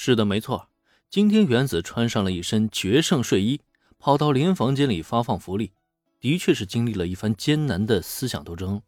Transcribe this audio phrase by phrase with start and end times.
[0.00, 0.68] 是的，没错。
[1.10, 3.60] 今天原子穿上了一身决胜睡衣，
[3.98, 5.72] 跑到林房间里发放福利，
[6.20, 8.80] 的确是经历了一番艰难的思想斗争。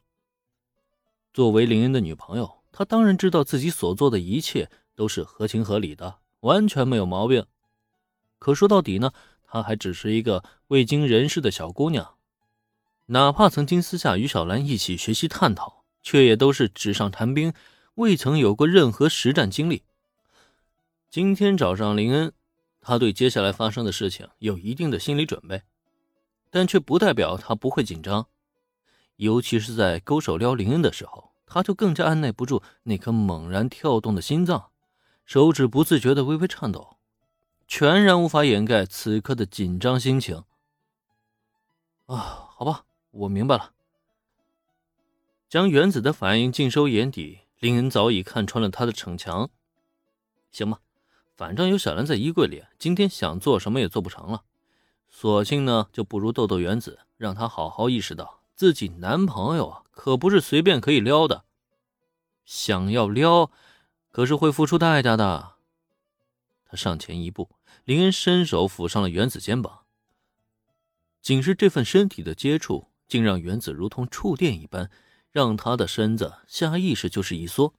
[1.35, 7.45] 作为林恩的女朋友，她当然知道自己所做的一切都是合情合理的，完全没有毛病。
[8.39, 9.11] 可说到底呢，
[9.43, 12.15] 她还只是一个未经人事的小姑娘，
[13.07, 17.53] 哪怕曾经私下与小兰一起学习探讨，却也都是纸上谈兵，
[17.97, 19.83] 未曾有过任何实战经历。
[21.11, 22.33] 今天找上林恩，
[22.81, 25.63] 他对接下来发生的事情有一定的心理准备，
[26.51, 28.29] 但却不代表他不会紧张。
[29.17, 34.71] 尤其是在勾手撩林恩的时候，他就更加按耐不住那颗猛然跳动的心脏，
[35.25, 36.97] 手指不自觉的微微颤抖，
[37.67, 40.45] 全然无法掩盖此刻的紧张心情。
[42.07, 43.73] 啊，好吧，我明白了。
[45.49, 49.51] 将原子的反应尽收眼底，林恩早已看穿了他的逞强。
[50.53, 50.79] 行吧。
[51.41, 54.45] 反正有小兰在衣柜里，今天想做什么也做不成了，
[55.09, 61.45] 索性呢就不如逗逗原子，让他好好意识到自己男朋友啊可不是随便可以撩的，
[62.45, 63.51] 想要撩，
[64.11, 65.53] 可是会付出代价的。
[66.67, 67.49] 他上前一步，
[67.85, 69.85] 林恩伸手抚上了原子肩膀，
[71.23, 74.91] 仅是这份身体的接触，竟让原子如同触电一般，
[75.31, 77.73] 让他的身子下意识就是一缩。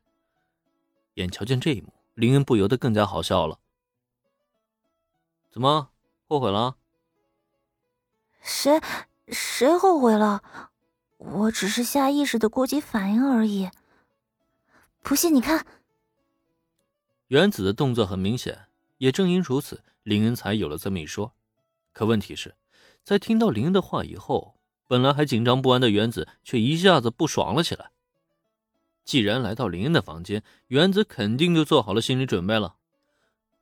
[1.14, 1.94] 眼瞧见这一幕。
[2.14, 3.60] 林恩不由得更加好笑了。
[5.52, 5.90] 怎么
[6.28, 6.78] 后悔了？
[8.42, 8.82] 谁
[9.28, 10.42] 谁后悔了？
[11.18, 13.70] 我只是下意识的过激反应而已。
[15.04, 15.66] 不信你看。
[17.28, 18.68] 原子的动作很明显，
[18.98, 21.34] 也正因如此，林恩才有了这么一说。
[21.94, 22.56] 可问题是，
[23.04, 24.56] 在听到林恩的话以后，
[24.88, 27.92] 本来还紧张不安的原子却一下子不爽了起来。
[29.04, 32.76] 既然来到林恩的房间，原子肯定就做好了心理准备了。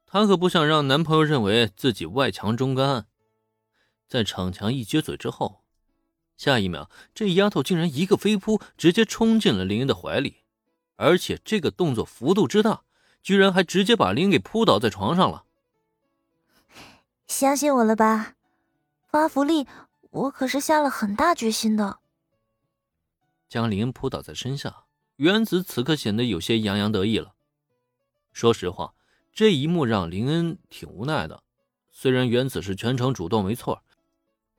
[0.06, 3.08] 她可不想让男朋友认为自己外强中干。
[4.08, 5.62] 在逞强一撅嘴之后，
[6.36, 10.38] 下一秒，这丫头竟然一个飞扑，直接冲进了林恩的怀里，
[10.96, 12.82] 而且这个动作幅度之大，
[13.22, 15.46] 居然还直接把林恩给扑倒在床上了。
[17.28, 18.34] 相信我了吧？
[19.08, 19.68] 发福利，
[20.10, 22.00] 我可是下了很大决心的。
[23.48, 24.86] 将林恩扑倒在身下。
[25.20, 27.34] 原子此刻显得有些洋洋得意了。
[28.32, 28.94] 说实话，
[29.34, 31.44] 这一幕让林恩挺无奈的。
[31.92, 33.84] 虽然原子是全程主动，没错，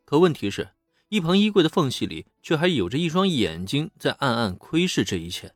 [0.05, 0.73] 可问题是，
[1.09, 5.55] 一旁衣柜的缝隙里却还有着一双眼睛在暗暗窥视这一切。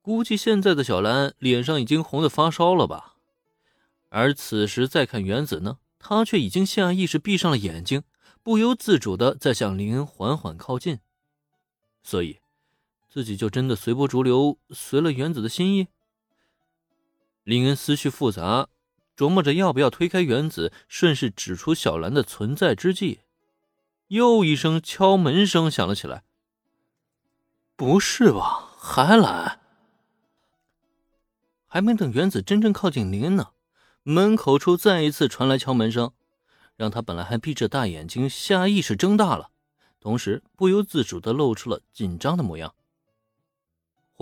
[0.00, 3.16] 估计现在的小兰脸上已经红的发烧了吧？
[4.08, 8.04] 而此时再看原子呢，他却已经下意识闭上了眼睛，
[8.44, 11.00] 不由自主的在向林恩缓缓靠近。
[12.04, 12.41] 所以。
[13.12, 15.88] 自己就真的随波逐流，随了原子的心意。
[17.44, 18.68] 林恩思绪复杂，
[19.14, 23.20] 琢磨着要不要推开原子，顺势指出小兰的存在之际，
[24.06, 26.24] 又一声敲门声响了起来。
[27.76, 29.60] 不是吧，还来？
[31.66, 33.48] 还没等原子真正靠近林恩呢，
[34.04, 36.12] 门口处再一次传来敲门声，
[36.76, 39.50] 让他本来还闭着大眼睛下意识睁大了，
[40.00, 42.74] 同时不由自主的露出了紧张的模样。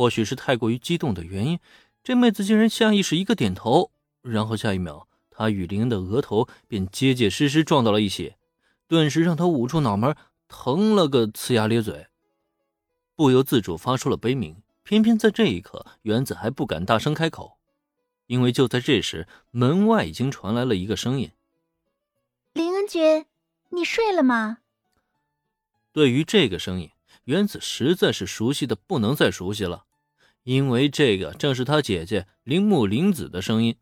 [0.00, 1.58] 或许是太过于激动的原因，
[2.02, 3.90] 这妹子竟然下意识一个点头，
[4.22, 8.32] 然后下一秒，她与林恩的额头便结结实实撞到了一起，
[8.88, 10.16] 顿时让她捂住脑门，
[10.48, 12.06] 疼了个呲牙咧嘴，
[13.14, 14.62] 不由自主发出了悲鸣。
[14.84, 17.58] 偏偏在这一刻，原子还不敢大声开口，
[18.24, 21.30] 因为就在这时，门外已经传来了一个声音
[22.54, 23.26] ：“林恩君，
[23.68, 24.60] 你睡了吗？”
[25.92, 26.90] 对于这个声音，
[27.24, 29.84] 原子实在是熟悉的不能再熟悉了。
[30.50, 33.76] 因为这个正是他姐姐铃木玲子的声音。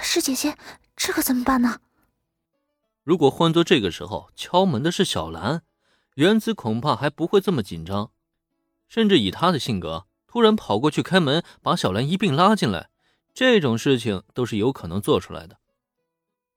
[0.00, 0.56] 是姐姐，
[0.96, 1.78] 这可怎么办呢？
[3.02, 5.62] 如果换做这个时候敲门的是小兰，
[6.14, 8.12] 原子恐怕还不会这么紧张，
[8.88, 12.88] 甚至以他的性格，突然跑过去开门，把小兰一并拉进来，
[13.34, 15.58] 这种事情都是有可能做出来的。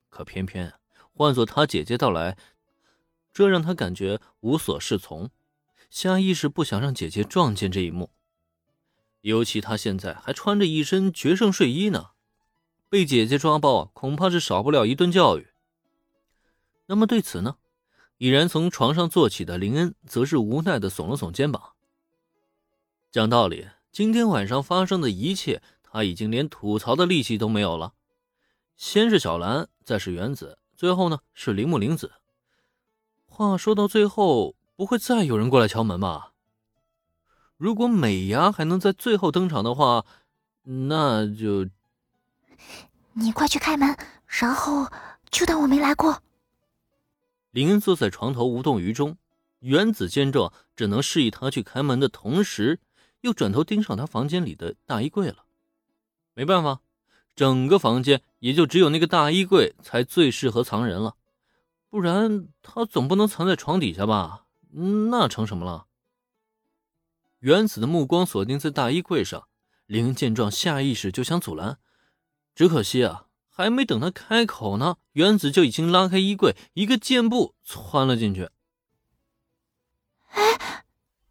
[0.10, 0.74] 可偏偏
[1.12, 2.38] 换做他姐姐到来，
[3.34, 5.30] 这让他感觉无所适从，
[5.90, 8.10] 下意识不想让姐姐撞见这一幕。
[9.22, 12.12] 尤其他现在还穿着一身决胜睡衣呢，
[12.90, 15.48] 被姐姐抓包，恐怕是少不了一顿教育。
[16.86, 17.58] 那么对此呢，
[18.18, 21.74] 已然从床上坐起的林恩则是无奈的耸了耸肩膀。
[23.12, 27.94] 讲道理，今天晚上发生的一切，他已经连吐槽的力气都没有了。
[28.78, 32.14] 先是小兰，再是原子，最后呢是铃木玲子。
[33.26, 36.34] 话说到最后，不会再有人过来敲门吧？
[37.58, 40.06] 如果美伢还能在最后登场的话，
[40.64, 41.68] 那就
[43.14, 44.88] 你快去开门，然后
[45.32, 46.22] 就当我没来过。
[47.50, 49.18] 林恩坐在床头无动于衷，
[49.60, 52.80] 原子见状，只能示意他去开门的同时，
[53.22, 55.46] 又转头盯上他房间里的大衣柜了。
[56.36, 56.82] 没办法，
[57.36, 61.16] 整个房间也就只有那个大衣柜才最适合藏人了，
[61.90, 64.46] 不然他总不能藏在床底下吧？
[65.10, 65.87] 那成什么了？
[67.40, 69.48] 原子的目光锁定在大衣柜上，
[69.86, 71.78] 林恩见状，下意识就想阻拦，
[72.56, 73.26] 只可惜啊。
[73.50, 78.52] 还没等他开口呢，原子就已经拉开衣柜，一个箭步窜了进去。
[80.28, 80.86] 哎，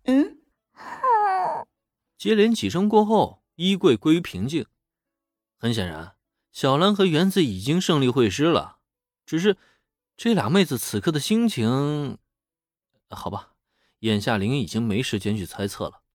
[0.06, 0.38] 嗯，
[2.19, 4.67] 接连几声过后，衣柜归于平静。
[5.56, 6.17] 很显然，
[6.50, 8.79] 小兰和原子已经胜利会师了。
[9.25, 9.56] 只是，
[10.17, 12.19] 这俩妹子此刻的心情……
[13.08, 13.53] 好吧，
[14.06, 16.06] 眼下林已经没时间去猜测了。